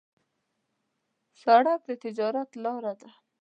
[1.41, 3.09] سړک د تجارت لاره ده.